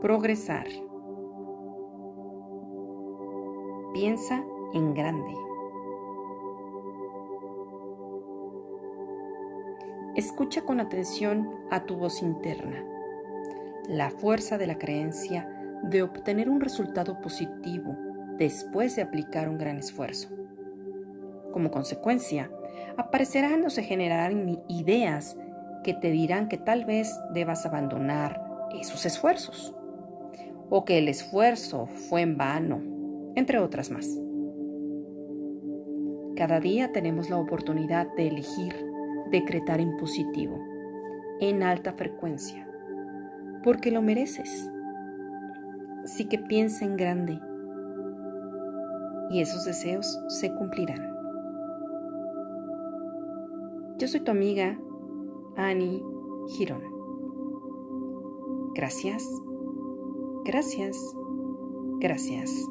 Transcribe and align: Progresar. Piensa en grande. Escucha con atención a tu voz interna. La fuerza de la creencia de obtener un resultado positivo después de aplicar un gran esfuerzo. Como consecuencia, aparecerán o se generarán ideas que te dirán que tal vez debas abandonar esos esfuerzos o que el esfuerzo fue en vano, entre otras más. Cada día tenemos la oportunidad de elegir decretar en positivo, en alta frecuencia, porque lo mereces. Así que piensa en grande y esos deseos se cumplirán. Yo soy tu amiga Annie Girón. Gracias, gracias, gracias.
Progresar. 0.00 0.68
Piensa 3.92 4.44
en 4.72 4.94
grande. 4.94 5.34
Escucha 10.14 10.62
con 10.62 10.78
atención 10.78 11.50
a 11.72 11.84
tu 11.84 11.96
voz 11.96 12.22
interna. 12.22 12.84
La 13.88 14.10
fuerza 14.10 14.56
de 14.56 14.68
la 14.68 14.78
creencia 14.78 15.48
de 15.82 16.04
obtener 16.04 16.48
un 16.48 16.60
resultado 16.60 17.20
positivo 17.20 17.96
después 18.36 18.94
de 18.94 19.02
aplicar 19.02 19.48
un 19.48 19.58
gran 19.58 19.78
esfuerzo. 19.78 20.28
Como 21.52 21.72
consecuencia, 21.72 22.52
aparecerán 22.96 23.64
o 23.64 23.70
se 23.70 23.82
generarán 23.82 24.62
ideas 24.68 25.36
que 25.82 25.92
te 25.92 26.12
dirán 26.12 26.46
que 26.48 26.56
tal 26.56 26.84
vez 26.84 27.12
debas 27.34 27.66
abandonar 27.66 28.40
esos 28.80 29.04
esfuerzos 29.04 29.74
o 30.70 30.84
que 30.84 30.98
el 30.98 31.08
esfuerzo 31.08 31.86
fue 31.86 32.22
en 32.22 32.36
vano, 32.36 32.80
entre 33.34 33.58
otras 33.58 33.90
más. 33.90 34.08
Cada 36.36 36.60
día 36.60 36.92
tenemos 36.92 37.30
la 37.30 37.38
oportunidad 37.38 38.14
de 38.14 38.28
elegir 38.28 38.74
decretar 39.30 39.80
en 39.80 39.96
positivo, 39.96 40.58
en 41.40 41.62
alta 41.62 41.92
frecuencia, 41.92 42.68
porque 43.64 43.90
lo 43.90 44.02
mereces. 44.02 44.70
Así 46.04 46.26
que 46.26 46.38
piensa 46.38 46.84
en 46.84 46.96
grande 46.96 47.38
y 49.30 49.40
esos 49.40 49.64
deseos 49.64 50.18
se 50.28 50.54
cumplirán. 50.54 51.14
Yo 53.98 54.08
soy 54.08 54.20
tu 54.20 54.30
amiga 54.30 54.78
Annie 55.56 56.02
Girón. 56.56 56.82
Gracias, 58.74 59.24
gracias, 60.48 61.14
gracias. 62.00 62.66